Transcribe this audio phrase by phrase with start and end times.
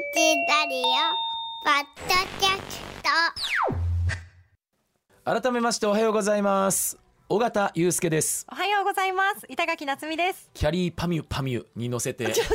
[0.00, 0.06] ラ
[0.66, 0.82] リオ
[1.62, 2.80] ポッドキャス
[5.24, 5.42] ト。
[5.42, 6.98] 改めましておはようございます。
[7.28, 8.46] 尾形祐介です。
[8.50, 9.44] おはようございます。
[9.50, 10.48] 板垣夏美です。
[10.54, 12.32] キャリーパミュパミュに乗せて。
[12.32, 12.54] ちょっと。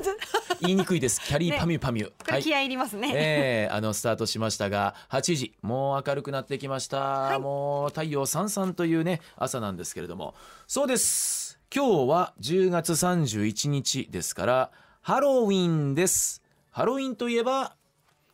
[0.62, 1.22] 言いにくいです。
[1.28, 7.40] キャリーねパミュパミュ、これ気合い入りますね、えーあのスタートしましたが8時もう明るくなってきました、い。
[7.40, 10.34] もう太陽さんさんというね朝なんですけれども。
[10.66, 11.60] そうです。
[11.72, 14.72] 今日は10月31日ですから
[15.04, 16.42] ハロウィンです
[16.76, 17.74] ハロウィンといえば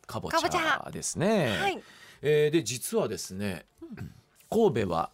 [0.04, 1.80] かぼちゃゃですね、はい。
[2.22, 3.66] えーで実はですね
[4.50, 5.10] 神戸は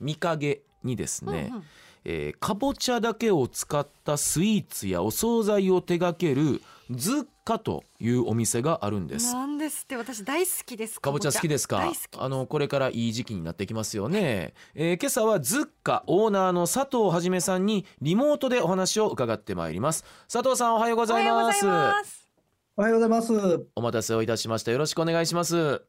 [0.00, 1.64] 御影にですね、うんうん。
[2.04, 9.34] えーかぼちゃだけを使ったスイーツやお惣菜を手掛けるズッカというお店があるんです。
[9.34, 9.96] なんですって。
[9.96, 11.82] 私大好きですかぼちゃ好きですか？
[12.16, 20.04] あのこれからいい時期になってきますよね、えー今朝はズッカオーナーの佐藤はじめさんにリモートでお話を伺ってまいります。
[20.32, 21.32] 佐藤さんおはようごおざいます。
[21.32, 22.27] はようございます
[22.80, 23.32] おはようございます。
[23.32, 24.70] よお待たせをいたしました。
[24.70, 25.82] よろしくお願いします。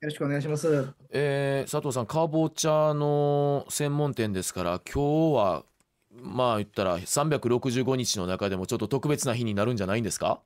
[0.00, 0.88] ろしくお願いします。
[1.10, 5.64] えー佐藤さんかぼちゃの専門店ですから今日は
[6.10, 10.40] まあ言ったら365日の中でもちょっと特別な日になるんじゃないんですか？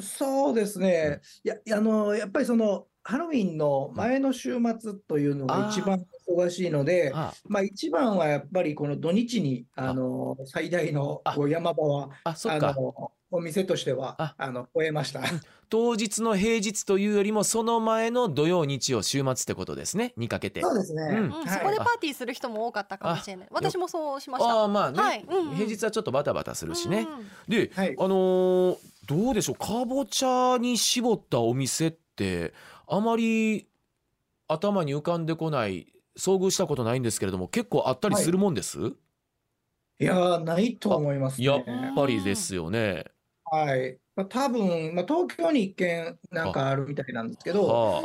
[0.00, 1.20] そうですね。
[1.44, 12.72] いや、いやあの、やっぱりその、ハロウィンの前の週末というのが一番忙しいので、あまあ一番はやっぱりこの土日に、あの、最大の山場は、ああそっか。
[12.74, 15.22] の、お店としてはあ、あの、超えました。
[15.68, 20.12] 当日の平日というよりもその前の土曜日曜週末ってことですね。
[20.16, 20.60] にかけて。
[20.60, 21.02] そうですね。
[21.02, 21.16] うん。
[21.16, 21.48] うん、はい。
[21.48, 23.48] そこでパーティーする人も多かったかもしれない。
[23.50, 24.54] 私もそうしました。
[24.54, 25.24] ああまあね、はい。
[25.28, 25.54] うんうん。
[25.56, 27.26] 平日はちょっとバタバタするしね、うんうん。
[27.48, 27.96] で、はい。
[27.98, 28.76] あのー
[29.06, 29.56] どうでしょう？
[29.56, 32.54] かぼちゃに絞ったお店って
[32.86, 33.68] あまり
[34.48, 38.78] 頭に浮かんでこない遭遇したことないんですけれども結構あったりするもんです、
[39.98, 40.04] い。
[40.04, 41.92] やー、ないと思いますやっね。
[41.94, 43.04] ぱりですよね。
[43.50, 43.98] はい。
[44.16, 48.02] まあ多分、まあ東京に一軒なんかあるみたいなんですけど、はあ。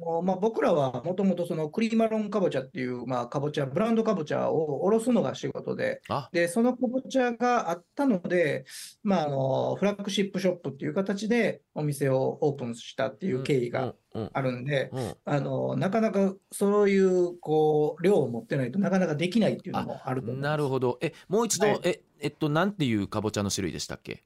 [0.00, 6.00] のまあ、僕らはもともとそのクリマロンかぼちゃっていう、まあ、かぼちゃ、ブランドかぼちゃを卸すのが仕事で、
[6.32, 8.64] で、そのかぼちゃがあったので、
[9.02, 13.94] まあ、あの、フラッグシップショップっていう形でお店をオープンしたっていう経緯が
[14.32, 15.14] あるんで、うん。
[15.24, 20.50] あの、なかなかそういう、こう、量を持ってないとなかなかできないっていうのもあると思います。
[20.50, 20.98] なるほど。
[21.00, 21.80] えもう一度、はい。
[21.84, 24.24] ええっとなんていうかぼちゃの種類でしたっけ？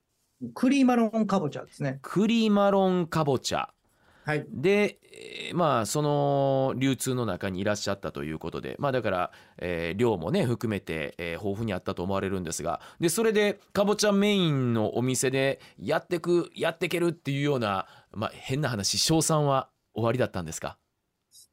[0.54, 1.98] クリマロンかぼちゃですね。
[2.02, 3.70] クリマロンかぼちゃ
[4.24, 4.46] はい。
[4.48, 20.78] で、えーまあその流通の中にいらっしゃったということでまあだから、えー量もね含めて、えー豊富にあったと思われるんですがでそれでかぼちゃメインのお店でやってくやってけるっていうような、まあ、変な話賞賛は終わりだったんですか？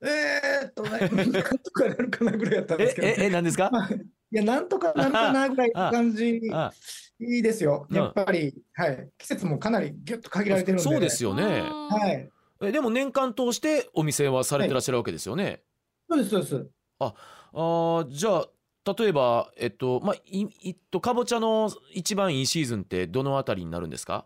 [0.01, 0.89] えーっとね、
[1.31, 3.69] なんとかなるかなぐらいやったんですけど、えええ何ですか？
[3.71, 3.89] まあ
[4.31, 6.41] いや、なんとかなるかなぐらいの感じ。
[6.53, 6.71] あ
[7.19, 7.85] いいですよ。
[7.89, 9.09] うんやっぱり、はい。
[9.17, 10.83] 季節もかなりギュッと限られてるんで。
[10.83, 12.29] そうですよねうんはい。
[12.63, 15.63] えでも年間通してお店はされてらっしゃるわけですよね、
[16.07, 16.67] そうです、そうです。
[16.99, 18.47] あーじゃあ
[18.97, 24.25] 例えばえっとまあいいっとかぼちゃの一番いいシーズンってどのあたりになるんですか？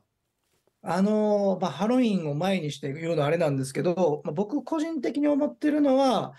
[0.81, 6.33] あのーまあ、ハロウィンを前にして言うのはあれなんですけど、まあ、僕個人的に思ってるのは、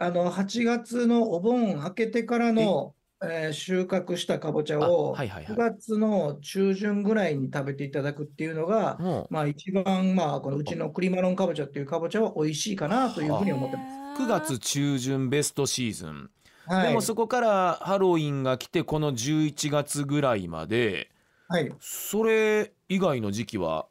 [0.00, 3.48] あの、8月のお盆明けてからの、え？
[3.50, 14.22] ー収穫したかぼちゃを、9あはいはいはい月の中旬ぐらいに食べていただくっていうのが、もうまあ一番、まあ、このうちのクリマロンかぼちゃっていうかぼちゃは美味しいかなというふうに思ってます。
[14.22, 16.30] 9月中旬ベストシーズン、
[16.64, 16.88] はい。
[16.88, 21.10] でもそこからハロウィンが来てこの11月ぐらいまで
[21.48, 21.70] はい。
[21.78, 23.86] それ以外の時期は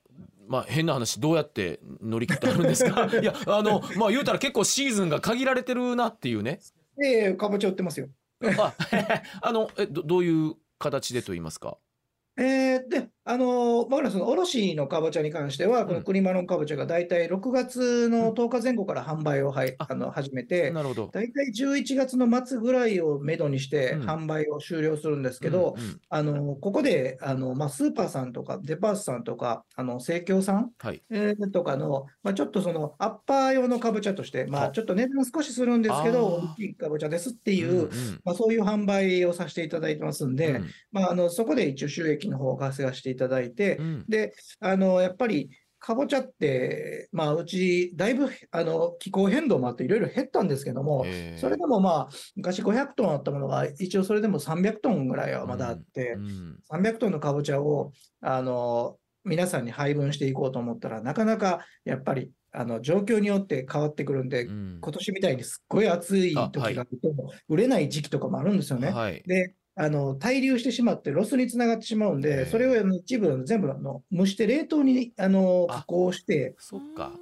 [0.50, 3.06] まあ変な話どうやって乗り切ってあるんですか？
[3.22, 6.60] いやあのまあ言うたら結構シーズンが限られてるなっていうね。
[6.98, 8.10] で、かぼちゃ売ってますよ。
[8.58, 8.74] あ
[9.42, 11.78] あのえどどういう形でと言いますか？
[12.40, 15.98] えーで、あのー僕らその卸のかぼちゃに関しては、こうん。
[16.00, 19.88] のクリマロンかぼちゃが大体6月の10日前後から販売をはいあ。
[19.90, 21.10] あの始めて、なるほど。
[21.12, 24.10] 大体11月の末ぐらいをめどにしてうん。
[24.10, 26.00] 販売を終了するんですけど、うんうん。
[26.10, 31.04] あのここであの、まあ、スーパーさんとかデパートさんとか、あの生協さん、はい。
[31.10, 37.90] えーとかの、まあ、ちょっとそのアッパー用のかぼちゃとして、まはあ、ちょっと値段少しするんですけど、大きいかぼちゃですっていう、うんうん。
[38.24, 40.68] まあ、そういう販売をさせていただいてますんで、うん。
[40.92, 44.06] まあ、あのそこで一応収益の方を稼がせていただいて、うん。
[44.08, 45.50] で、あのやっぱり
[45.80, 56.60] かぼちゃって、まあ、うち、だいぶあの気候変動もあって、いろいろ減ったんですけども、えーそれでもまあ、昔500トンあったものが、一応それでも300トンぐらいはまだあって、うん。
[56.70, 64.80] 300トンのかぼちゃをあの皆さんに配分していこうと思ったら、なかなかやっぱりあの状況によって変わってくるんで、うん。
[64.82, 67.14] 今年みたいにすっごい暑い時があると、
[67.48, 68.90] 売れない時期とかもあるんですよね。
[68.90, 69.24] はい。
[69.26, 75.74] で、あの滞留してしまってロスにつながってしまうんへで、えそれを一部全部あの蒸して冷凍にあのあ。
[75.80, 77.14] 加工して、そっか。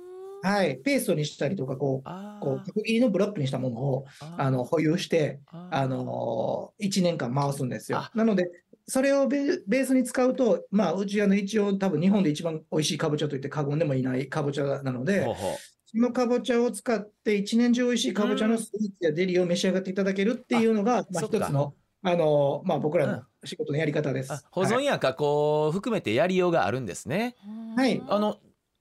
[0.42, 4.06] はい、ペーストにしたりとかこう、あこう角切りのブロックにしたものを
[4.38, 8.00] あの保有して、あの1年間回すんですよ。
[8.00, 8.12] あ。
[8.16, 8.50] なので、
[8.88, 15.56] それをベベースに使うと、まあ、うちあの一応、多分日本で一番美味しいかぼちゃといって過言でもいないかぼちゃなのでほう、ほう。
[15.86, 21.76] そのかぼちゃを使って一年中美味しいかぼちゃのスイーツやデリを召し上がっていただけるっていうのが、まあ、一つの、
[22.10, 24.32] あのまあ、僕らうんの仕事のやり方です。
[24.32, 27.36] あ保存はいや加工を含めてやりようがあるんですね。
[27.76, 28.38] はいあの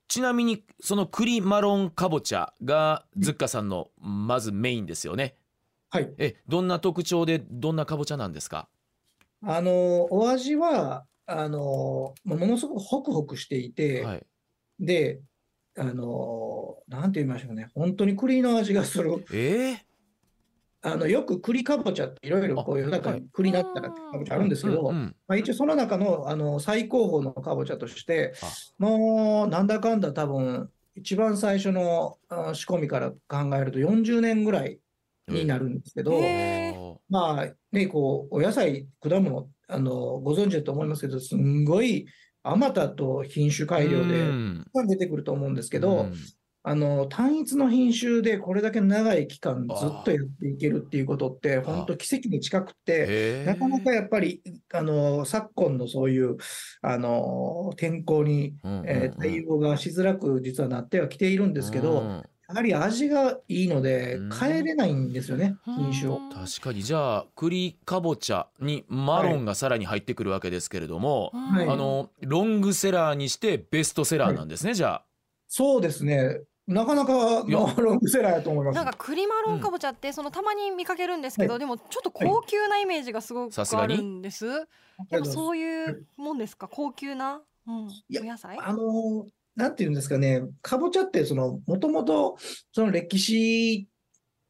[0.09, 5.35] ちなみにその栗マロンかぼちゃがズッカさんのまずメインですよね。
[5.91, 6.15] はい。
[6.19, 8.69] えどんな特徴でどんなかぼちゃなんですか？
[9.43, 14.27] あの、お味は、あの、ものすごくホクホクしていて、はい。
[14.79, 15.21] で、
[15.77, 19.25] あの、なんて言いましょうね、本当に栗の味がする。
[19.33, 19.79] えー、
[20.83, 28.47] あの、よく栗かぼちゃっていろいろこういう中に栗だったらかぼちゃあるんですけどう、んまあ、一応その中の、あの最高峰のかぼちゃとしてあ、
[28.79, 34.79] もうなんだかんだ多分、一番最初のあ仕込みから考えると40年ぐらい
[35.29, 36.21] になるんですけど、
[37.09, 42.07] まあね、こうお野菜、果物あの、ご存知だと思いますけど、すんごい
[42.43, 46.15] あまたと品種改良でうん出てくると思うんですけど、うん
[46.69, 54.43] あの単一の品種でこれだけ長い期間ずっとやっていけるっていうことって、本当奇跡に近くて、なかなかやっぱり
[54.75, 56.37] あの昨今のそういう
[56.83, 58.89] あの天候に、うんうんうん。
[58.89, 62.09] えー対応がしづらく実はなってはきているんですけど、うん。
[62.49, 64.31] やはり味がいいのでうん。
[64.31, 66.19] 変えれないんですよね、品種を。
[66.35, 66.83] 確かに。
[66.83, 71.69] じゃあ栗かぼちゃにマロンがさらに入ってくるわけですけれども、はい。
[71.69, 75.05] あのロングセラーにしてベストセラーなんですね、じゃあ。
[75.49, 77.61] そうですね、なかなかいや。
[77.61, 78.77] のロングセラーだと思います。
[78.77, 84.47] なんか栗マロンかぼちゃってそのたまに見かけるんですけど、はでもちょっと高級なイメージがすごくあるんです。
[85.11, 86.69] でもそういうもんですか？
[86.69, 88.59] 高級な、うん、やお野菜？
[88.61, 92.37] あの、なんていうんですかね、かぼちゃって、その、もともと、
[92.73, 93.89] その歴史、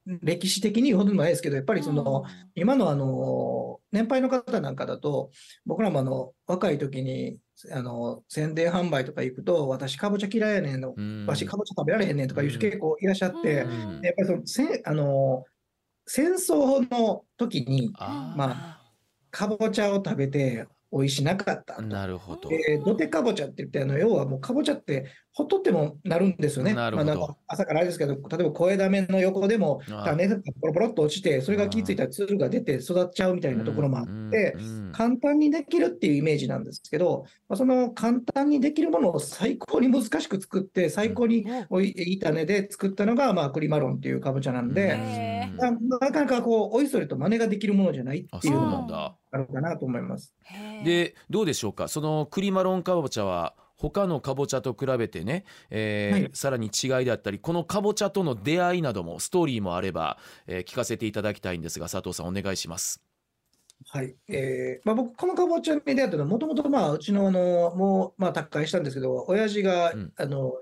[0.06, 2.24] 歴史的に言うほどでもないですけど、やっぱりその、
[2.54, 5.30] 今のあの、年配の方なんかだと、
[5.64, 7.40] 僕らもあの、若い時に、
[7.72, 11.26] あの、宣伝販売とか行くと、私かぼちゃ嫌いやねんの、うん。
[11.26, 12.70] わしかぼちゃ食べられへんねんとかいう人うん。
[12.70, 13.68] 結構いらっしゃって、う
[14.00, 14.00] ん。
[14.02, 15.44] やっぱりその、せんあの、
[16.06, 18.78] 戦争の時に、ま
[19.30, 21.82] かぼちゃを食べて美味しなかったと。
[21.82, 22.48] なるほど。
[22.52, 25.06] えー土手かぼちゃって言って、あの要はもうかぼちゃって
[25.36, 26.72] ほっとってもなるんですよね。
[26.72, 27.06] なるほど。
[27.06, 34.56] まあ、なんか朝からあれですけど、例えば小枝目の横でもあ種がポロポロっと落ちて、それが気づいたらつるが出て育っちゃうみたいなところもあって、
[34.92, 44.96] 簡単にできるっていうイメージなんですけど、まあ、その簡単にできるものを最高に難しく作って、最高においいい種で作ったのが、まあ、栗マロンっていうかぼちゃなんで、
[45.58, 48.88] ななかなかこう、おいそれと真似ができるものじゃないあっていうの。
[49.32, 50.32] あるかなと思います。
[50.82, 51.88] でどうでしょうか？
[51.88, 63.02] その栗マロンかぼちゃは他のかぼちゃと比べてね、えーはいさらに違いであったりこのかぼちゃとの出会いなどもストーリーもあれば、えー聞かせていただきたいんですが佐藤さんお願いします。
[63.88, 64.16] はい。
[64.28, 70.54] えーまあ、僕、このかぼちゃに出会ったのは、もともと、まあ、うちの、あの、もう、まあ、脱会したんですけど、親父が、うんあの、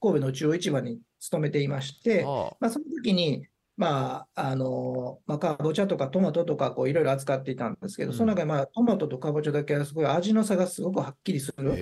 [0.00, 11.74] 神戸の中央市場に勤めていまして、ああまあ、その時に、まあ、あの、まあ、かぼちゃとかトマトとか、こう、いろいろ扱っていたんですけど、うんその中で、まあ、トマトとかぼちゃだけはすごい味の差がすごくはっきりする。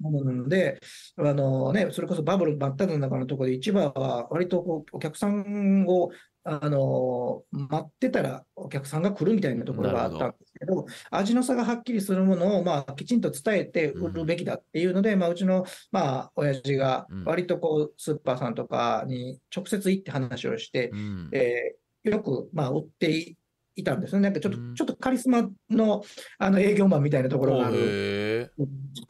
[0.00, 0.80] ものなので、
[1.16, 6.10] あのね、それこそバブル真っ只中のところで市場は割とこうお客さんを
[6.48, 17.24] あの待ってたらお客さんが来るみたいなところがあったんですけど、味の差がはっきりするものをまあきちんと伝えて売るべきだっていうので、まあ、うちのまあ親父がうん。
[17.24, 21.30] 割とこうスーパーさんとかに直接行って話をして、うん。
[21.32, 23.36] えーよくまあ売ってい
[23.74, 24.22] いたんですね。
[24.22, 24.74] なんかちょっと、うん。
[24.74, 26.02] ちょっとカリスマの
[26.38, 28.52] あの営業マンみたいなところがある。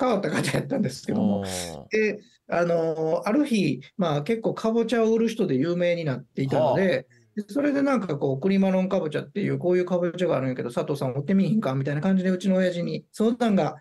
[0.00, 1.44] 変わった方やったんですけども、
[1.90, 7.06] で、あのある日、まあ、結構かぼちゃを売る人で有名になっていたので、で
[7.48, 13.76] それでなんかこう、栗マロンかぼちゃっていう、こういうかぼちゃがあるんやけど、佐藤さん売ってみいひんかみたいな感じで、うちの親父に相談が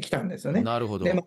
[0.00, 0.62] 来たんですよね。
[0.62, 1.04] なるほど。
[1.04, 1.24] で、まあ、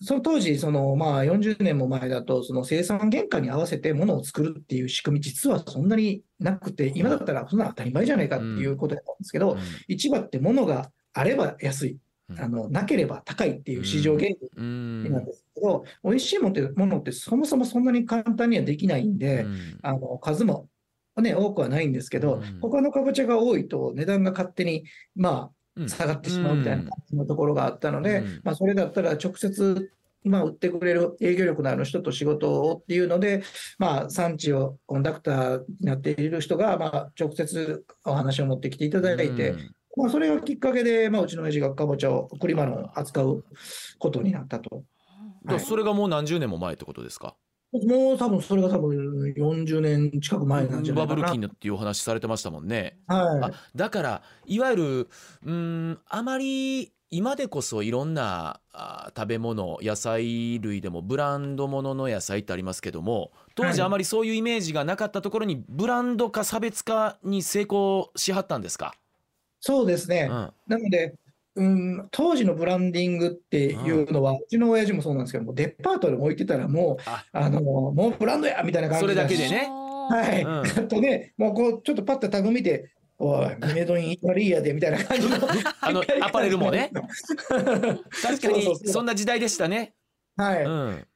[0.00, 9.58] その当時、そのまあ40年も前だと、その生産原価に合わせて物を作るっていう仕組み、実はそんなになくて、今だったらそんな当たり前じゃないかっていうことだったんですけど、うん。
[9.88, 11.98] 市場って物があれば安い、
[12.28, 12.40] うん。
[12.40, 15.12] あのなければ高いっていう市場原理うん。
[15.12, 19.78] なんですけど、美味しいものってものってそもそもそんなに簡単にはできないんで、うん。
[19.82, 20.68] あの数も、
[21.22, 22.60] ね、多くはないんですけど、うん。
[22.60, 25.84] 他のかぼちゃが多いと値段が勝手に、まうん。
[25.84, 28.40] あ、下がってしまうみたいな感じのところがあったので、うん。
[28.44, 29.92] まあ、それだったら直接、
[30.24, 33.42] まあ、売ってくれる営業力のある人と仕事をっていうので、
[33.78, 39.74] まあ、産地をコンダクターになっている人が、まあ、直接お話を持ってきていただいて、うん。
[39.96, 43.44] まあ、それがきっかけで、まあ、うちの親父がかぼちゃを、栗マロンを扱う
[43.98, 44.82] ことになったと。
[45.44, 47.36] だからそれがもう何十年も前ってことですか、
[47.86, 51.22] もう多分それが多分40年近く前なんじゃないかな。
[51.22, 52.98] バブル期っていうお話されてましたもんね。
[53.06, 53.52] あはい。
[53.74, 68.94] だからいわゆるうーんあまり今でこそいろんなあ食べ物野菜類でもブランドものの野菜ってありますけども当時はいあまりそういうイメージがなかったところにブランド化差別化に成功しはったんですか、
[69.60, 70.28] そうですね。
[70.30, 71.14] うん、なので、
[71.56, 79.68] うん、当時のブランディングっていうのは、うちの親父もそうなんですけども、デパートに置いてたらもう、ああの、もうブランドやみたいな感じそれだけでしね
[80.10, 80.42] はい。
[80.42, 85.36] うんあとね、もうこう、ちょっとパッとタグ見て、おい、メドインイタリアでみたいな感じの。
[85.80, 86.90] あのアパレルもね
[87.40, 89.94] 確かにそんな時代でしたね。
[90.36, 90.64] はい。
[90.64, 91.06] うん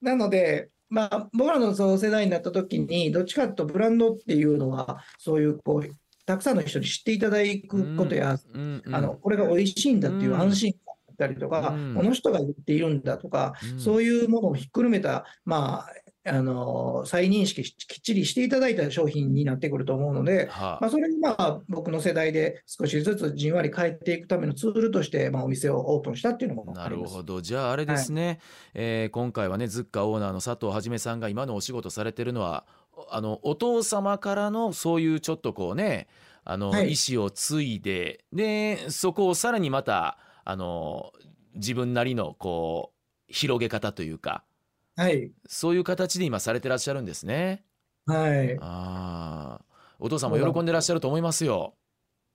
[0.00, 5.90] なので、まあ、僕らのその世代になった時に、どっちかというとブランドっていうのは、そういうこう、
[6.26, 7.38] たくさんの人に知っていただ
[7.68, 11.94] くことや、うんうんあの、これが美味しいんだっていう安心感だったりとか、うん。
[11.94, 13.80] この人が言っているんだとか、うん。
[13.80, 15.92] そういうものをひっくるめた、まあ、
[16.26, 27.12] あの、再認識しきっちりしていただいた商品になってくると思うので、はまあ、それにまあ、僕の世代で少しずつじんわり変えていくためのツールとして、まあ、お店をオープンしたっていうのもなあります。
[27.12, 27.42] るほど。
[27.42, 28.40] じゃああれですね、
[28.72, 32.64] えー今回はねズッカオーナーの佐藤はじめさんが今のお仕事されてるのは
[33.10, 36.08] あのお父様からのそういうちょっとこうね
[36.44, 41.12] あの、はい意思を継いででそこをさらにまたあの
[41.54, 44.44] 自分なりのこう広げ方というか
[44.96, 45.32] はい。
[45.48, 47.64] そういう形で今されてらっしゃるんですね。
[48.06, 48.56] はい。
[48.60, 49.64] ああ
[49.98, 51.74] お父さんも喜んでらっしゃると思いますよ。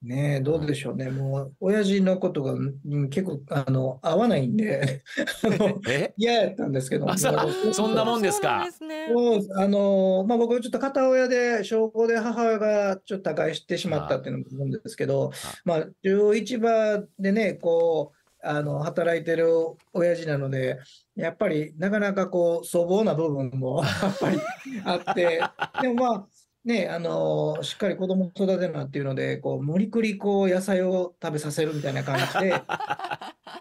[0.02, 1.10] ねえ、どうでしょうね。
[1.10, 5.04] もう、親父のことがうん結構、あの、合わないんで、
[6.16, 7.08] 嫌やったんですけど。
[7.18, 8.66] そそんなもんですか？
[8.72, 9.08] そうね。
[9.56, 15.32] あのまあ、僕、ちょっと片親で、小5で母親がちょっと他界してしまったっていうのもあるんですけど、
[15.66, 19.50] まあ、11場でね、こう、あの働いてる
[19.92, 20.80] 親父なので、
[21.18, 24.40] やっぱりなかなかこう粗暴な部分もやっぱり
[24.86, 25.42] あって、
[25.82, 26.28] でもまあ、
[26.66, 32.54] ね、あのしっかり子供を育てるなっていうので、こう無理くりこう野菜を食べさせるみたいな感じで、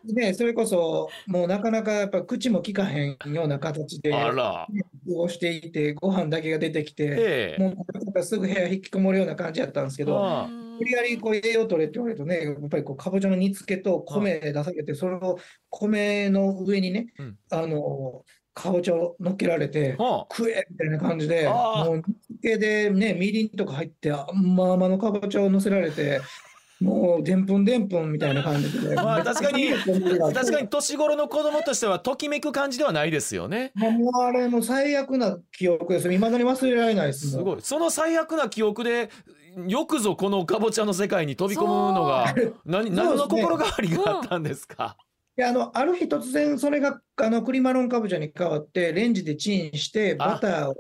[0.21, 4.67] ね、それこそもうなかなかやっぱ口も利かへんような形であら。
[5.09, 10.47] 過ごしていて、ご飯だけが出てきて、ええもうなんかすぐ部屋引きこもるような感じだったんですけど、
[10.79, 15.39] 無理やりこう栄養取れって言われるとね、やっぱりこうかぼちゃの煮付けと米出されて、それを
[15.71, 18.25] 米の上にね、うんあの
[18.59, 26.21] かぼちゃを乗っけられて、はあ食えみたいな感じで、もう煮付けでね、みりんとか入って、あんまあまのかぼちゃを乗せられて、
[26.81, 33.73] もうでんぷんでんぷんみたいな感じで、まあ確かに確かに年頃の子供としてはときめく感じではないですよね。
[33.75, 36.13] もうあれも最悪な記憶です。
[36.13, 37.31] いまだに忘れられないです。
[37.31, 37.59] すごい。
[37.63, 39.11] その最悪な記憶で
[39.67, 44.97] よくぞこのかぼちゃの世界に飛び込むのが何何の心変わりがあったんですか？
[45.37, 50.29] いやあのある日突然それがあの栗マロンかぼちゃに変わってレンジでチンしてあ。
[50.31, 50.77] バターを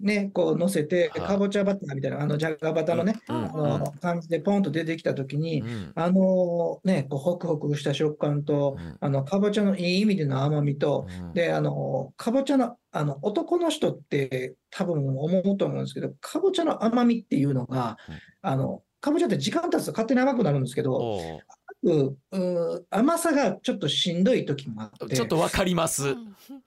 [0.00, 21.40] ねこう乗せてはいかぼちゃバターみたいなあのじゃがバタのね、うんあの感じでポンと出てきた時に、うんあのねこうホクホクした食感と、うんあのかぼちゃのいい意味での甘みと、うんであのかぼちゃのあの男の人って多分思うと思うんですけどかぼちゃの甘みっていうのが、うんあのかぼちゃって時間経つと勝手に甘くなるんですけど、お
[21.82, 25.16] ううう甘さがちょっとしんどい時もあって。
[25.16, 26.08] ちょっとわかります。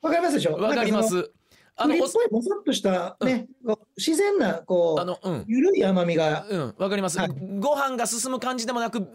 [0.02, 0.54] わかりますでしょ？
[0.54, 1.04] わかりま。
[1.04, 1.32] す。
[1.76, 5.46] あの栗っぽいもさっとしたね、こう自然なこうあのうん。
[5.48, 7.30] ゆるい甘みが、うん、わかります、はい。
[7.60, 9.08] ご飯が進む感じでもなく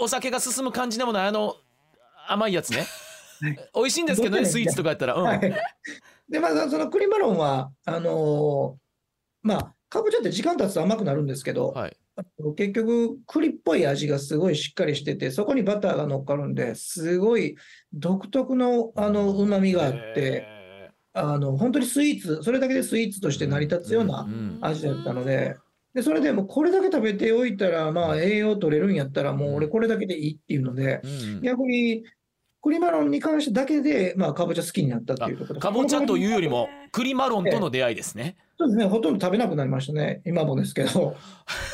[0.00, 1.56] お酒が進む感じでもないあの
[2.28, 2.86] 甘いやつね、
[3.40, 3.70] はい。
[3.74, 5.22] 美味しいんですけどねスイーツとかやったら、うん。
[5.24, 5.40] はい。
[6.28, 8.80] でまあその栗マロンはあのー
[9.42, 11.96] まあかぼちゃって時間経つと甘くなるんですけど、はい、
[12.56, 17.56] 結局栗っぽい味がすごいしっかりしてて、そこにバターが乗っかるんで、すごい
[17.92, 20.59] 独特のあの旨味があって、へ
[21.12, 24.22] あの本当にスイーツ、それだけでスイーツとして成り立つような。
[24.22, 25.56] ん味だったので、
[25.94, 32.04] でそれでもうこれだけ食べておいたら、まあ栄養取れるんやったら、もう俺これだけでいいっていうので、うん逆に
[32.62, 38.36] 栗マロンに関してだけで、まあ、かぼちゃ好きになったっていうことでかぼちゃというよりも栗マロンとの出会いですね。
[38.58, 41.16] そうですね、ほとんど食べなくなりましたね、今もですけど。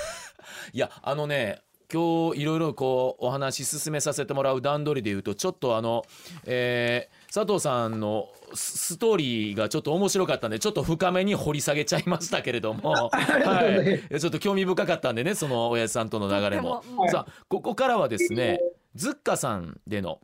[0.73, 1.61] いやあのね
[1.93, 6.05] 今日いろいろこうお話進めさせてもらう段取りで言うとちょっとあの、
[6.45, 13.63] えー佐藤さんのスストーリーがちょっと面白かったんでちょっと深めに掘り下げちゃいましたけれども、 は
[14.11, 16.83] い、ちょっと興味深かったんでねその親父さんとの流れも。
[16.95, 17.11] も。
[17.11, 18.59] さあここからはですね
[18.95, 20.21] ズッカさんでの、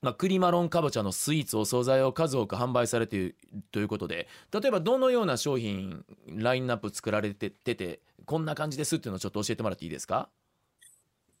[0.00, 3.36] まあ、栗マロンかぼちゃのスイーツお惣菜を数多く販売されている
[3.70, 10.30] ということで例えばどのような商品ラインナップ作られてててこんな感じですっていうのをちょっと教えてもらっていいですか？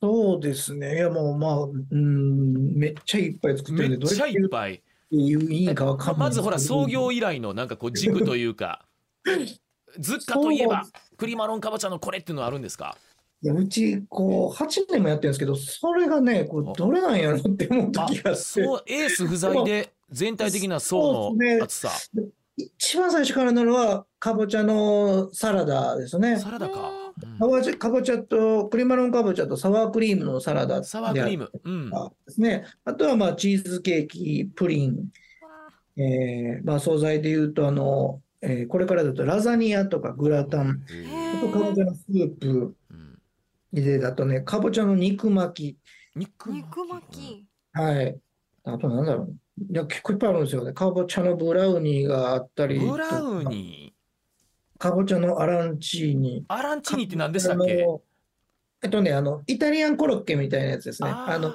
[0.00, 0.94] そうですね。
[0.94, 4.48] いや、もう、まあ、うん、めっちゃいっぱい作ってるんで、めっちゃいっい。
[4.48, 8.84] ぱいいいんかわかんないまずほら創業以来のなんかこう軸というか
[9.98, 10.84] ズッカといえば
[11.16, 12.94] クリマロンかぼちゃのこれっていうのはあるんですか？
[13.42, 21.90] いや、うち、こう、8年もやってるんですけど、それがね、こう、どれなんやろって思うあ時があって、そうエース不在で全体的な層の厚さ。
[22.56, 26.36] 一番最初からなのは、かぼちゃのサラダですね。
[26.38, 27.07] サラダか、
[27.38, 31.96] かぼちゃかぼちゃと、クリマロンかぼちゃとサワークリームのサラダサワークリーム、うん、で
[32.28, 32.64] すね。
[32.84, 42.74] あとは、まあ、チーズケーキ、プリン、わえーまあ、惣菜でいうと、あの、えーこれからだとラザニアとかグラタン、へあとかぼちゃのスープ。
[42.90, 43.18] うん。
[43.72, 45.76] で、だとね、かぼちゃの肉巻
[46.14, 47.18] 肉あ肉巻き。
[47.18, 47.46] き。
[47.72, 48.20] はい。
[48.64, 49.36] あとなんだろう。
[49.72, 50.72] いや、結構いっぱいあるんですよね。
[50.72, 53.87] かぼちゃのブラウニーがあったりブラウニ
[54.78, 56.44] かぼちゃのアランチーニ。
[56.48, 58.00] ーアランチーニって何でしたっあけの
[58.80, 61.10] えっとね、あの、イタリアンコロッケみたいなやつですね。
[61.10, 61.54] あの、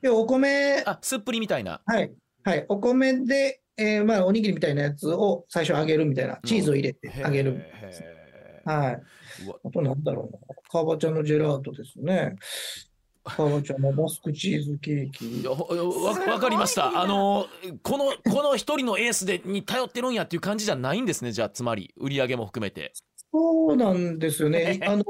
[0.00, 2.10] 要はお米、あすっぷりみたいなはい、
[2.42, 7.60] はい、お米で、えーまあ、おにぎりみたいなやつを最初揚げるみたいな、チーズを入れて揚げる。
[8.64, 9.02] はい。
[9.64, 10.38] あとなんだろうな。
[10.70, 12.36] かぼちゃのジェラートですね。
[13.24, 15.54] かぼちゃのバスクチーズケーキ わ
[16.32, 17.00] わかりました。
[17.00, 17.46] あの
[17.82, 21.32] この この一人のエースでに頼ってるんやっていう感じじゃないんですね。
[21.32, 22.92] じゃあつまり売り上げも含めて。
[23.36, 24.78] そうなんですよね。
[24.86, 25.04] あの、で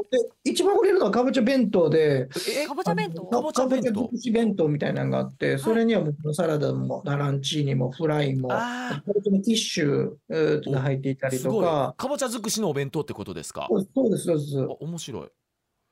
[0.44, 2.66] 一番売れるのはかぼちゃ弁当で、え？
[2.66, 3.26] かぼちゃ弁当？
[3.26, 3.92] かぼちゃ弁当？
[3.92, 11.38] かぼちゃ尽くし弁当みたいなのがあって、それにはもうサラダも、ラランチーニも、フライも、あかぼちゃのキッシュえーが入っていたり。
[11.38, 13.68] とか、かぼちゃ尽くしのお弁当ってことですか？
[13.94, 14.58] そうです、そうです。
[14.58, 15.28] あ面白い。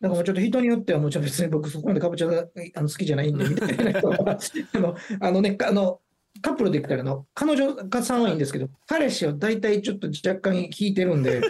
[0.03, 2.45] だからもうちょっと人によってはもちろん別に僕そこまでかぼちゃが
[2.75, 4.01] あの好きじゃないんでみたいな。
[4.01, 4.39] 人 は
[4.75, 6.01] あのあのねあの
[6.43, 11.41] カップルで言ったらあの彼女がさんはいいんですけど彼氏は大体ちょっと若干引いてるんで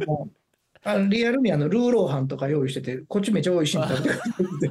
[0.82, 4.10] あリアルにあのルーローハンとか用意しててこっちめっちゃ美味しいんだって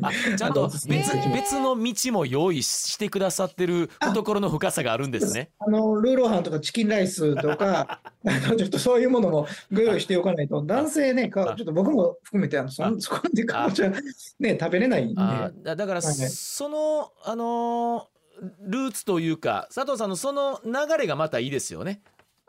[0.01, 5.51] あちゃんと別あの別の道も用意してくださってる懐の深さがあるんですね。
[5.59, 13.91] あのルーローハンとかチキンライスとか あのちょっとそういうものもご用意しておかないと男性ねかちょっと僕も含めてあのそんそこまでかぼちゃ
[14.39, 15.21] ね食べれないんで。
[15.21, 18.19] あだだからはいそのあのー
[18.61, 22.01] ルーツというか佐藤さんのその流れがまたいいですよね。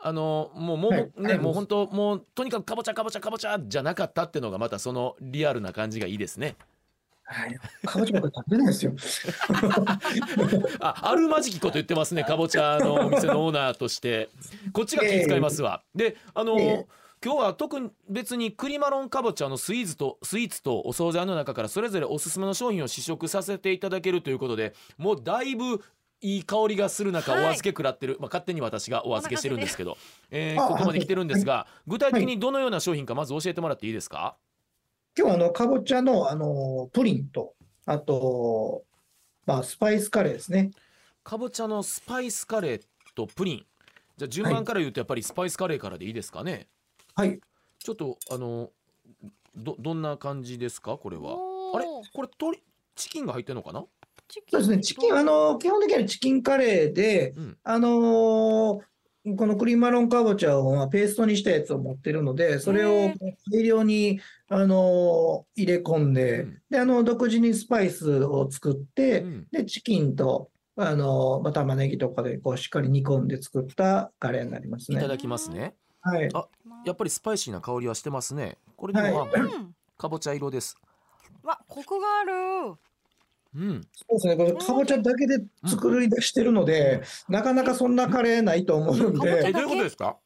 [0.03, 1.11] あのもうもう、はい。
[1.17, 1.37] ねはい。
[1.39, 6.55] もう本当もうとにかくかぼちゃかぼちゃかぼちゃじゃなかったっていうのがまたそのリアルな感じがいいですね。
[7.23, 8.93] はい、かぼちゃ僕食べれないですよ。
[10.81, 12.23] ああるまじきこと言ってますね。
[12.23, 14.29] かぼちゃのお店のオーナーとして。
[14.73, 15.83] こっちが気遣いますわ。
[15.95, 16.87] であのーええ。
[17.23, 25.83] 今日は特に別に栗マロンかぼちゃのスイーツとスイーツとお惣菜の中からそれぞれおすすめの商品を試食させていただけるということでもうだいぶ
[26.21, 27.45] いい香りがする中おはい。
[27.49, 29.97] 預け食らってる、まあ、勝手に私がお預けしてるんですけど、
[30.29, 34.35] えーあここまで来てるんですが具体的にどのような商品かまず教えてもらっていいですか？
[35.17, 37.53] 今日はあのかぼちゃのあのプリンと、
[37.85, 38.83] あと、
[39.45, 40.71] まあ、スパイスカレーですね。
[41.23, 42.81] かぼちゃのスパイスカレー
[43.15, 43.65] とプリン。
[44.15, 46.67] じゃあ順番から言うとやっぱりスパイスカレーからでいいですかね？
[47.15, 47.39] はい。
[47.79, 48.69] ちょっとあの
[49.55, 50.97] どどんな感じですか？
[50.97, 51.33] これは。
[51.75, 51.85] あれ？
[51.85, 52.61] これ鶏
[52.95, 53.83] チキンが入ってんのかな？
[54.31, 54.83] チキンそうですね。
[54.83, 57.57] チキン、あの、基本的にはチキンカレーで、うん。
[57.63, 58.79] あのー
[59.37, 63.15] このクリームマロンかぼちゃをまあペーストにしたやつを持ってるので、それをへ
[63.51, 66.61] 大量に、あのー入れ込んで、うん。
[66.71, 69.47] で、あの、独自にスパイスを作って、うん。
[69.51, 74.97] で、チキンと、あのーまあ、玉ねぎとかでこうしっかり煮込んで作ったカレーになりますね。
[74.97, 75.75] いただきますね。
[76.01, 76.27] はい。
[76.33, 76.47] あ
[76.87, 78.57] やっぱりスパイシーな香りはしてますね。
[78.75, 79.41] これでもまあ、はい。
[79.41, 80.75] うんかぼちゃ色です。
[81.43, 82.73] わコクがある
[83.55, 83.81] うん。
[83.93, 84.35] そうですね。
[84.37, 90.17] これかぼちゃだけで作り出してるので、なかなかそんなカレーないと思うんで、えどういうことですか？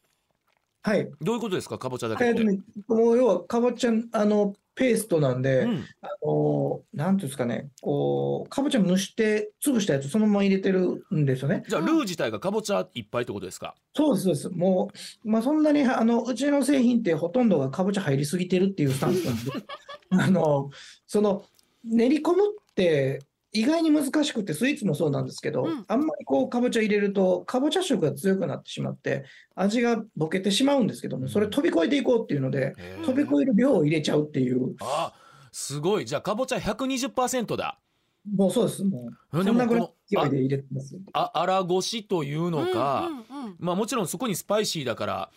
[0.83, 1.09] はい。
[1.21, 1.77] どういうことですか？
[1.79, 5.85] かぼちゃだけえっとね、もう要はかぼちゃ、あの、ペーストなんで、うん。
[6.01, 11.63] あの、なんていうんですかね、こう、かぼちゃ蒸して、潰したやつそのまま入れてるんですよね。
[11.67, 13.73] じゃあルー自体がかぼちゃいっぱいってことですか？
[13.95, 14.49] そうです、そうです。
[14.49, 14.91] も
[15.23, 19.51] う、まあそんなに、あの、うちの製品ってほとんどがかぼちゃ入りすぎてるっていうスタンスなんで、
[20.11, 20.69] あの、
[21.07, 21.45] その、
[21.83, 22.43] 練り込む
[22.75, 23.21] って、
[23.53, 25.85] 意外に難しくて、スイーツもそうなんですけど、うん。
[25.87, 29.23] あんまりこう、かぼちゃ入れると、かぼちゃ色が強くなってしまって、
[29.55, 35.13] 味がぼけてしまうんですけども、それ飛び越えていこうっていうので、飛び越える量を入れちゃうっていう、あ
[35.53, 36.05] すごい。
[36.05, 37.79] じゃあかぼちゃ120%だ。
[38.29, 38.83] もうそうです。
[38.83, 39.85] もう、でそんなぐら
[40.25, 40.97] いで入れてます。
[41.13, 43.55] あ粗ごしというのか、うんうんうん。
[43.59, 45.29] まあもちろんそこにスパイシーだから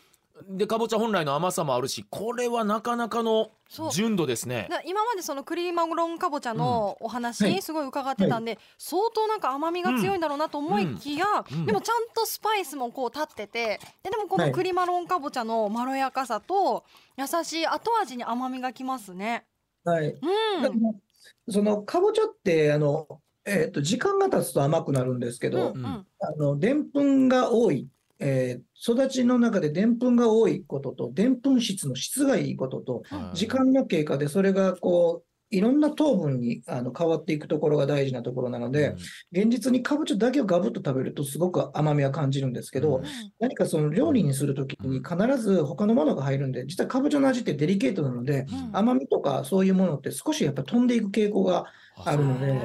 [0.46, 3.51] でかぼちゃ本来の甘さもあるしこれはなかなかの
[3.92, 4.66] 純度ですね。
[4.70, 7.62] だ今までそのクリーマロンかぼちゃのお話、はい。
[7.62, 11.59] すごい伺ってたんで、相当なんか甘みが強いんだろうなと思いきや、うん。
[11.59, 11.66] うん。
[11.66, 14.48] でもちゃんとスパイスもこう立っててででもこはい。
[14.48, 16.85] のクリマロンかぼちゃのまろやかさと
[17.16, 19.44] 優しい後味に甘みがきますね。
[19.85, 20.09] はい。
[20.09, 25.77] うん、そのかぼちゃって、あの、えっと、時間が経つと甘くなるんですけど、うん。
[25.77, 26.07] うん。
[26.20, 33.37] あの、でんぷんが多い、えー育ちの中ででんぷんが多いことと、でんぷん質の質がいいことと、はい。
[33.37, 38.94] 時間の経過でそれがこう、いろんな糖分にあの変わっていくところが大事なところなので、
[39.33, 43.04] 現実にかぼちゃだけをガブッと食べるとすごく甘みは感じるんですけど、うん。
[43.40, 48.76] 何かその料理にするときに必ず他のものが入るんで、実はかぼちゃの味ってデリケートなので、うん。
[48.76, 51.64] 甘みとかそういうものって少しやっぱ飛んでいく傾向が
[52.04, 52.61] あるので、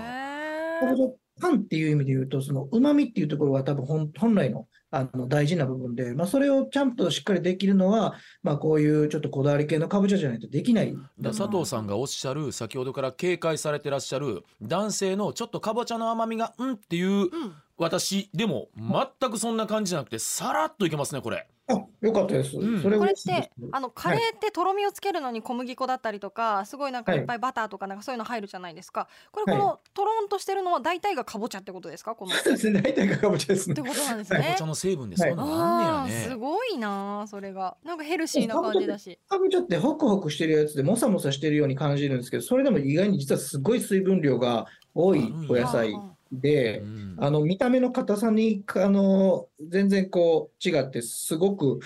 [0.80, 1.08] かぼちゃ
[1.42, 10.96] パンっていう意味で言うと、その旨味っていうところが多分本本来のあの大事な部分で、まあ、それをちゃんとしっかりできるのは、まあ、こういうちょっとこだわり系のかぼちゃじゃないとできない。
[11.24, 17.30] 佐藤さんがおっしゃる先ほどから警戒されてらっしゃる男性のちょっとかぼちゃの甘みがうんっていううん
[17.78, 21.48] 私でも全くそんな感じじゃなくてさらっといけますねこれ。
[21.66, 22.58] あ、よかったです。
[22.58, 22.82] うん。
[22.82, 29.08] それこれってあのカレーってとろみをつけるのに小麦粉だったりとかすごいなんかいっぱいバターとかなんかそういうの入るじゃないですか。
[29.32, 32.16] これこのとろんとしてるのは大体がかぼちゃってことですか？
[32.16, 32.36] この。
[32.36, 33.76] っそうですね、大体がかぼちゃですね。
[33.76, 33.82] て。
[33.82, 37.78] ことなんですかぼねちゃの成分でそういうのがあんねやすごいなあそれが。
[37.86, 39.18] なんかヘルシーな感じだし。
[39.30, 45.98] かぼちゃってホクホクしてるやつでもさもさしてるように感じるんですけど、それでも意外に実はすごい水分量が多いお野菜
[46.42, 47.16] でう、ん。
[47.20, 51.80] あの見た目の硬さにあの全然こう違って、すごく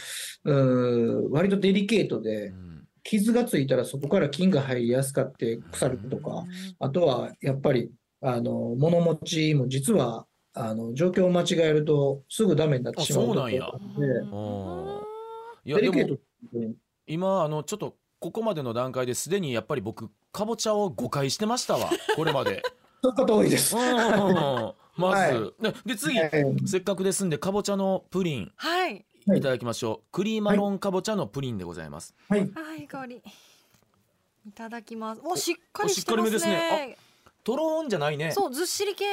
[0.44, 2.78] うー割とデリケートうで、ん。
[3.04, 6.44] 傷がついたらそこから菌が入りやすかって腐るとか、
[6.78, 13.62] あとはやっぱりあの物持ちも実はあの状況を間違えるとすぐダメになってしまうあそうなんや。
[13.62, 14.08] ところで
[15.74, 16.14] うんリケート
[16.60, 16.74] も
[17.06, 22.62] 今あのちょっとここまでの段階ですでにやっぱり僕かぼちゃを誤解してましたわこれまで。
[23.02, 23.76] そういう方多いです。
[23.76, 28.52] うんまず、はでで次、えーせっかくですんでかぼちゃのプリン。
[28.56, 29.06] はい。
[29.28, 29.40] はい。
[29.40, 33.22] いただきましょう、クリーマロンかぼちゃのプリンでございます、はい、あーいい香り。
[34.48, 35.22] いただきます。
[35.24, 36.98] おしっかりしてますおしっかりめですね。
[37.44, 38.32] とろーんじゃないね。
[38.32, 39.04] そうずっしり系。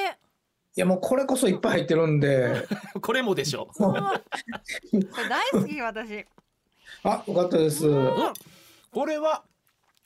[0.77, 2.66] いやもうこれこそいっぱい入ってるんで、
[3.03, 3.68] これもでしょ。
[3.79, 4.23] うわ
[4.90, 6.25] これ大好き私。
[7.05, 7.87] あ、よかったです。
[7.87, 8.33] うん。
[8.92, 9.44] これは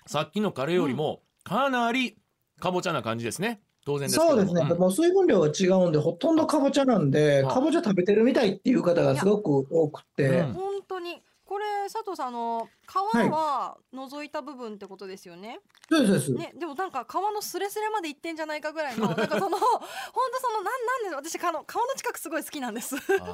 [0.07, 2.17] さっきのカレーよりもかなり
[2.59, 4.31] かぼちゃな感じですね当然ですけども。
[4.31, 4.79] そうですね、ん。
[4.79, 10.53] もう水分量が違うんで、ほとんどかぼちゃなんで、はあかぼちゃ食べてるみたいっていう方がすごく多くて、うん。
[10.53, 11.23] 本当に。
[11.45, 14.31] これ佐藤さんあの皮は除い。
[14.31, 16.53] た部分ってことですよね、そうですそうです。
[16.53, 22.97] ねでもなんか皮のスレスレまでいってんじゃないかぐらいの なんかその本当そのなんなんで私あの皮の近くすごい好きなんです。
[23.07, 23.27] その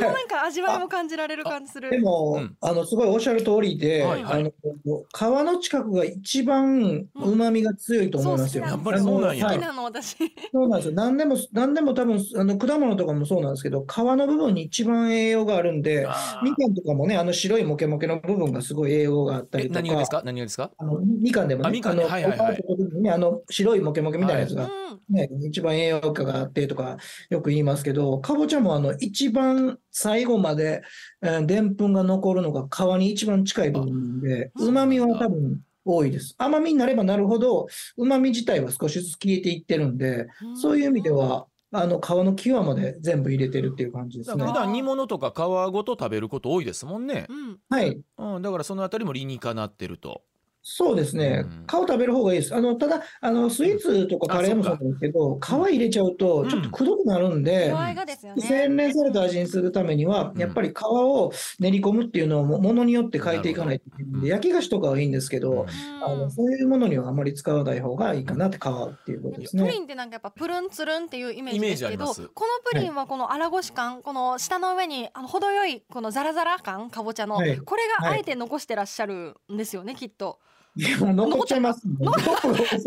[0.00, 1.90] なんか味わいも感じられる感じする。
[1.90, 2.56] でも、うん。
[2.60, 4.40] あのすごいおっしゃる通りで、はいはい。
[4.40, 8.64] あの皮の近くが一番旨味が強いと思いますよ。
[8.64, 9.46] そうやっぱりそうなんや。
[9.46, 10.16] 好きなの私。
[10.52, 10.94] そうなんですよ。
[10.94, 16.06] 何でも何でも多分あの果物とかもそうなんですけど、皮の部分に一番栄養があるんで、
[16.42, 20.22] みかんとかもね、あの白いモケモケの部分がすごい栄養があったえりと何がですか？
[20.24, 20.70] 何がですか？
[20.76, 22.04] あのみかんでもね、あみかんね。
[22.04, 23.10] のはいはいはい。
[23.10, 26.96] あの白いモケモケみたいなやつが、うんね、一番栄養価があってとか
[27.30, 30.82] よく言いますけど、かぼちゃもあの一番最後まで
[31.22, 36.34] えーでんぷんが残るのが皮に一番近い部分で、旨味は多分多いです。
[36.38, 40.26] 甘みになればなるほど、旨味自体は少しずつ消えていってるんで、
[40.60, 44.52] そういう意味では、あの皮の際まで全部入れてるっていう感じですね普。
[44.52, 45.38] 段煮物とか皮
[45.72, 48.00] ごと食べること多いですもんねう、んはい。
[48.18, 50.22] うん、だからそのあたりも理にかなってると
[50.68, 51.44] そうですね。
[51.44, 51.64] うん。
[51.68, 52.52] 皮食べる方がいいです。
[52.52, 58.42] あの、ただ、あの、スイーツとかカレーもそうなんですけど、皮入れちゃうと、ちょっとくどくなるんで、度合いがですよね。
[58.42, 60.40] 洗練された味にするためには、うん。
[60.40, 66.04] やっぱり皮を練り込むっていうのをもものによって変えていかないといけないんで、焼き菓子とかはいいんですけど、うん。
[66.04, 69.78] あのそういうものにはあまり使わない方がいいかなって皮っていうことですプリね。
[69.78, 72.28] ンってなんかやっぱプルンツルンっていうイメージですけどこの
[72.72, 77.56] プリンはこの粗ごし感この下の上にあの程よいこのザラザラ感かぼちゃの、はい。
[77.58, 80.40] これがはいあえて残してらっしゃるんですよねきっと
[80.76, 81.82] でも残っちゃいます。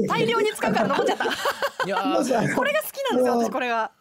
[0.07, 1.25] 大量に使うから残っちゃった。
[1.85, 1.97] いや
[2.55, 3.91] これが好きなんですよ私これが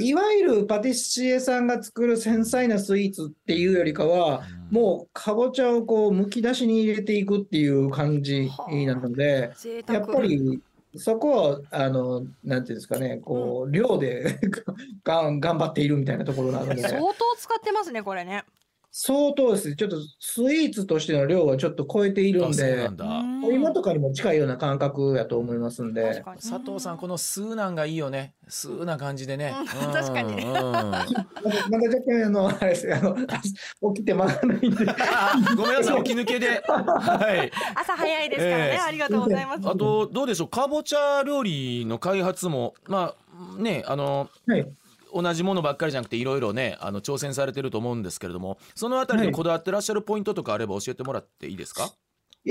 [0.00, 8.50] いわゆるパティシエさんが作る繊細なスイーツっていうよりかは、もうかぼちゃをこうむき出しに入れていくっていう感じ
[8.86, 9.98] なので、贅沢。
[9.98, 10.60] やっぱり
[10.96, 14.38] そこはあのなんていうんですかね、こう量で
[15.02, 18.44] がん頑張っているみたいなところなので、相当使ってますねこれね
[18.96, 19.68] 相当です。
[19.68, 19.74] ね。
[19.74, 22.88] ちょっとスイーツとしての量はちょっと超えているんで
[23.44, 26.22] お芋とかにも近いような感覚やと思いますんで。
[26.22, 26.22] 確。
[26.22, 26.40] かに。
[26.40, 28.34] 佐藤さんこのスーなんがいいよね。
[28.46, 29.92] スーな感じでね、うん。
[29.92, 30.34] 確かに。
[30.34, 30.54] うんうん。
[30.54, 31.08] まだ
[31.88, 32.94] 若干あの、あれです。
[32.94, 33.16] あの、
[33.94, 34.86] 起きてまだないんで。
[34.88, 36.04] あごめんなさい。
[36.04, 36.62] 起き抜けで。
[36.64, 37.50] はい。
[37.74, 38.78] 朝早いですからね、ええ。
[38.78, 39.68] ありがとうございます。
[39.68, 40.48] あとどうでしょう。
[40.48, 43.12] かぼちゃ料理の開発もま
[43.58, 44.64] あねあのはい。
[45.14, 51.86] 同じものばっかりじゃなくていろいろねあの挑戦されてると思うんですけれどもそのあたりでこだわってらっしゃるポイントとかあれば教えてもらっていいですか、い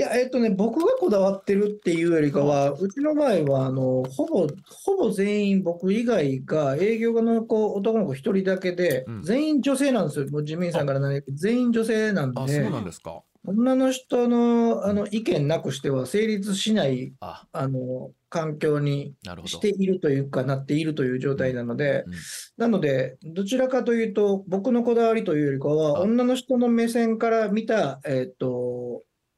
[0.00, 10.28] や、えっとね、僕がこだわってるっていうよりかは、うちの場合は、あの、ほぼ、ほぼ全員僕以外が営業の子、男の子一人だけでうん、全員女性なんですよ。
[10.30, 13.22] もう事務員さんから何全員女性なんあ、そうで、なんですか。
[13.46, 19.14] 女の人の、あの、意見なくしては成立しない、あ、あの、環境に。
[19.44, 22.14] しているというか、なっているという状態なのでうん、
[22.56, 25.74] なので、どちらかというと、僕のこだわりというよりかあ。
[25.74, 28.83] は、女の人の目線から見た、えっと、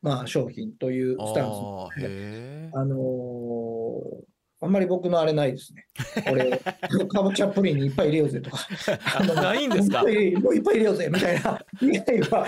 [0.06, 1.52] まあ、商品というスタン
[1.96, 2.00] ス。
[2.00, 2.70] へえ。
[2.72, 4.24] あのー
[4.62, 5.86] あんまり僕のあれないですね。
[6.26, 6.50] これ、
[7.12, 8.56] かぼちゃプリンにいっぱい入れようぜとか、
[9.20, 10.00] あ ないんですか？
[10.02, 12.46] もういっぱい入れようぜみたいな以外は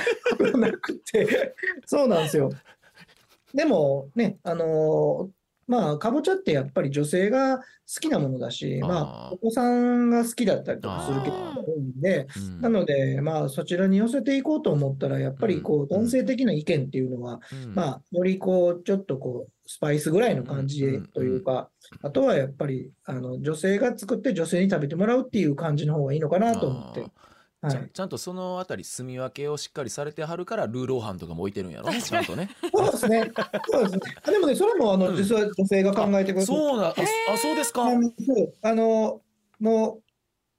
[0.56, 2.50] なくて、そうなんですよ。
[3.52, 5.37] でもね、あのー
[5.68, 7.62] まあ、かぼちゃってやっぱり女性が好
[8.00, 12.60] きなものだし、まあ、お子さんが好きだったりとかするケースあーが多いんで、うん。
[12.62, 17.74] なので、まあ、そちらに寄せていこうと思ったら、やっぱりこう、うん男性的な意見っていうのは、うん。
[17.74, 21.68] まあ、よりこう、ちょっとこう、スパイスぐらいの感じうんというか、
[22.02, 27.04] あとはやっぱり、あの、女性が作って女性に食べてもらうっていう感じの方がいいのかなと思って。
[27.60, 27.72] はい。
[27.72, 31.90] ちゃんちゃんとそのあたり住み分けをしっかりされてはるからルーローハンとかも置いてるんやろ？
[31.92, 32.50] ちゃんとね。
[32.72, 33.32] そうですね。
[33.70, 34.00] そうですね。
[34.24, 35.16] あでもね、それも、あの、うん。
[35.16, 36.94] 実は女性が考えてくださってそうなあ
[37.34, 37.84] あそうですか？
[38.62, 39.22] あの
[39.58, 40.00] も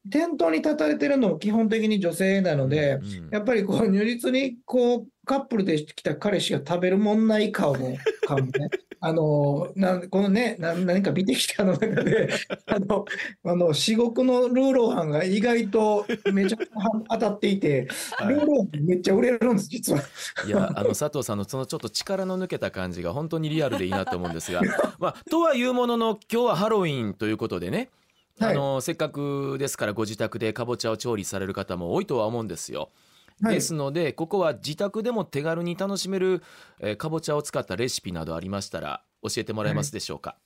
[0.06, 8.70] う、店頭に立たれてるのも基本的に女性なので、うんやっぱりこう、如実にこう、カップルで来た彼氏が食べるもんない顔も、顔もね、
[9.02, 12.30] あの、なんこのね、な何か見てきたの中で、
[12.68, 13.06] あの、
[13.46, 16.76] あの、至極のルーローハンが意外とめちゃくちゃ
[17.10, 20.02] 当たっていて、はいルーローハンめっちゃ売れるんです、実は。
[20.46, 24.62] いやあの佐藤さんのそのちょっと力の抜けた感じが本当にリアルでいいなと思うんですが、
[25.00, 27.90] まあ、とはいうものの今日はハロウィンということでね
[28.40, 32.90] はいあのせっかくですからご自宅でかぼちゃを調理される方も多いとは思うんですよ。
[33.42, 36.44] はいですのでここは自宅でも手軽に楽しめる、
[36.80, 40.38] えーかぼちゃを使ったレシピなどありましたら教えてもらえますでしょうか？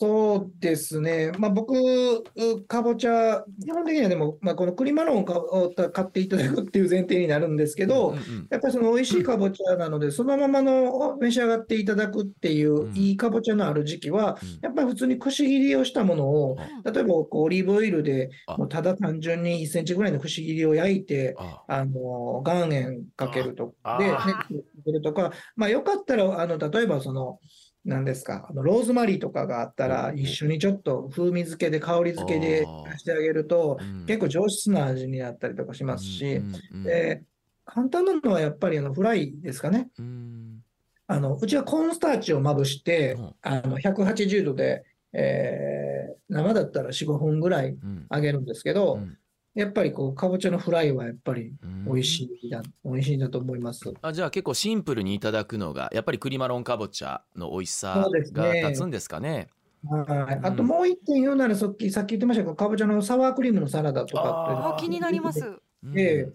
[0.00, 1.30] そうですね。
[1.38, 12.96] まあ僕、うかぼちゃ、基本的にはでも、まあこの栗マロンを買っていただくっていう前提になるんですけど、うんうんやっぱりその美味しいかぼちゃなので、そのままのを召し上がっていただくっていううん。
[12.96, 14.58] いいかぼちゃのある時期は、うん。
[14.62, 18.56] やっぱり普通にくし切りをしたものを、例えばオリーブオイルであ。
[18.56, 21.62] もうただ単純に1センチぐらいのくし切りを焼いて、あ。
[21.68, 24.48] あの岩塩かけるとで、ね、ああか
[24.84, 27.38] けるとか、まあよかったら、あの例えばその、
[27.84, 32.64] 何ですか、あのローズマリーとかがあったら、うん一緒にちょっと風味付けで香り付けで
[32.96, 34.06] してあげると、うん。
[34.06, 36.40] 結構上質な味になったりとかしますし、
[36.84, 37.22] で
[37.66, 39.88] 簡単なのはやっぱりあのフライですかね。
[39.98, 40.62] うん。
[41.06, 48.06] あのうちはコーンスターチをまぶしてうん、あの180度で、えー生だったら4、5分ぐらいうん。
[48.10, 49.18] 揚げるんですけうど、ん
[49.54, 53.92] やっぱりこう、かぼちゃのフライはやっぱりうん美味しいだ、美味しいんだと思います。
[54.02, 59.48] あじゃあ結構シンプルにいただくのがやっぱり栗マロンかぼちゃの美味しさそうですがね立つんですかね？
[59.88, 60.36] はい。
[60.36, 65.40] うんあともう一点言うなら、さっき、さっき言ってましたけど、かぼちゃのサワークリームのサラダとかってあ気になります。
[65.40, 66.32] うんええ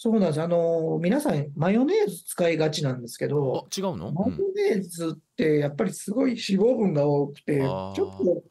[0.00, 0.40] そうなんです。
[0.40, 8.42] あの、皆さん、マヨネーズ使いがちなんですけあど、違うの、マヨうんネーズってやっぱりすごい脂肪分が多くて、ちあょーっと、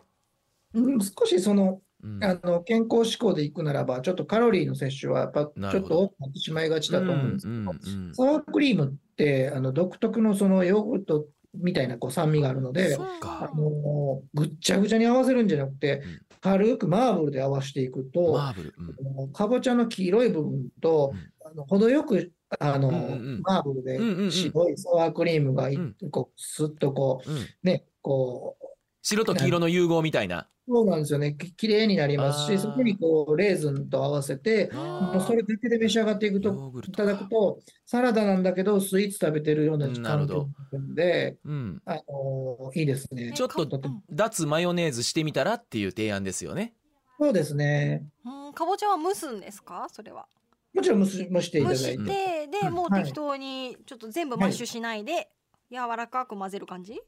[0.73, 2.23] うん、少しその、うん。
[2.23, 7.71] あの健康志向でいくならば、ちょっとカロリーの摂取はやっぱちょっと多くなってしまいがちだと思うんですけど、うんう
[8.11, 18.73] んサワークリームってあの独特のそのヨーグルトみたいなこう酸味があるのであのぐっちゃぐちゃに合わせるんじゃなくてうん、軽くマーブルで合わせていくと、マーブル、
[19.17, 19.33] うん。
[19.33, 23.05] かぼちゃの黄色い部分と、あの程よくあの、うんうんう
[23.37, 23.41] ん。
[23.43, 24.31] マーブルでうんうんうん。
[24.31, 25.95] 白いサワークリームがいうん。
[26.11, 27.35] こうスッとこうん。
[27.35, 28.66] うねこう
[29.01, 30.47] 白と黄色の融合みたいな。
[30.69, 31.33] そうなんですよね。
[31.33, 40.41] ききれいになりますしそこにこうレーズンと合わせてあもうそれだけで召し上がっていくといただくとサラダなんだけどスイーツ食べてるようなうんなるほど。
[40.41, 43.31] 感じになるんで、うん、あのいいですね。
[43.33, 43.65] ちょっと
[44.11, 46.73] 脱マヨネーズしてみたらっていう提案ですよね。
[47.17, 48.05] そうですね。
[48.25, 49.87] うん、かぼちゃは蒸すんですか？
[49.89, 50.27] それは。
[50.73, 51.93] もちろん蒸し蒸していた蒸だい。
[51.93, 52.73] してて、で、うん。
[52.73, 53.03] もうはい。
[53.03, 55.29] 適当にちょっと全部マッシュしないで、
[55.71, 56.99] 柔らかく混ぜる感じ？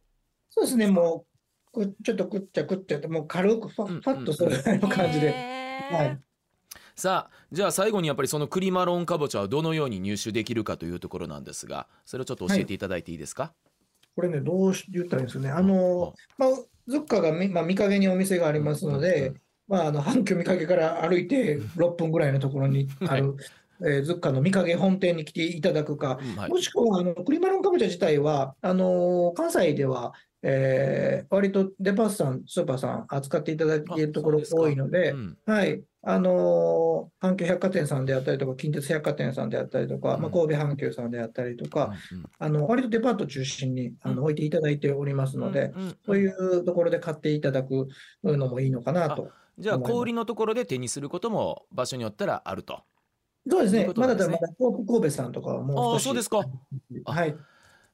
[0.51, 1.28] そうですね、もうく
[2.03, 5.33] ちょっとくっちゃくっちゃって、もう軽くフうんァファッとするぐらいの感じで。
[5.91, 6.19] はい。
[6.95, 13.53] さあじゃあ最後にやっぱりその栗マロンかぼちゃをどのように入手できるかというところなんですがそれをちょっと教えていただいていいですか、
[14.15, 15.51] これね、どうし言ったらいいんですかね。
[15.51, 16.49] あの、まあ、
[16.87, 19.33] ズッカがみ、まあ、見かけにお店がありますので、
[19.67, 23.37] まあ、あの、阪急見かけから歩いて6分ぐらいのところにある、
[23.81, 26.49] えーズッカの見かけ本店に来ていただくか、うんはい。
[26.49, 34.61] もしくは、あの、栗マロンかぼちゃ自体は、あのー関西では、えー割とデパートさん、スーパーさん扱っていただいているところあそうですか。
[34.61, 35.37] 多いのでう、ん。
[35.45, 35.81] はい。
[36.01, 42.25] あのー阪急百貨店さんであったりとか、近鉄百貨店さんであったりとか、まあ、神戸阪急さんであったりとか、うんうん。
[42.39, 44.15] あの割とデパート中心にあうん。
[44.15, 47.87] の置いていただいておりますので、うんうんそういうところで買っていただく
[48.23, 49.29] のもいいのかなと。
[49.57, 52.81] じゃあ小売りのところで手にすることも場所によったらあると。
[53.49, 55.99] そうですというねまだまだ神神戸さんとかはもうあ。
[55.99, 56.43] そうですか。
[57.05, 57.35] あはい。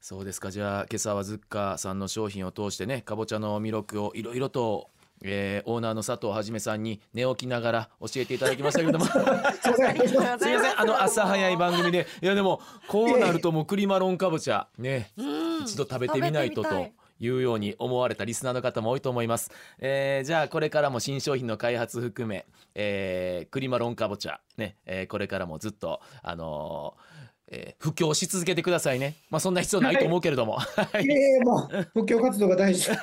[0.01, 4.91] そうですかじゃあ今朝はズッカーさんの商品を通してねかぼちゃの魅力をいろいろと、
[5.23, 9.13] えーオーナーの佐藤はじめさんに寝起きながら教えていただきましたけれどもすい
[10.05, 10.79] すいません。
[10.79, 16.87] あの朝早い番組でいやでもこうなるともう栗マロンかぼちゃねうん一度食べてみないとと
[17.19, 27.15] いうように思われたリスナーの方も多いと思います、えーじゃあこれからも新商品の開発含め、えー、栗マロンかぼちゃね、えーこれからもずっとあのー
[27.47, 32.87] えー布教し続けてくださいねまあそんな必要ないと思うけれども、はい いえいえもう、布教活動が大事。
[32.87, 32.95] ぜ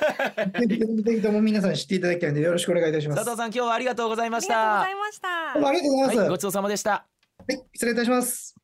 [1.05, 3.17] ひとも皆さん知っていただきたいので、よろしくお願いいたします。
[3.17, 6.17] 佐藤さん今日はありがとうございましたありがとうございましたありがとうございます。
[6.17, 7.05] はい、ごちそうさまでしたは
[7.49, 8.62] い、失礼いたします。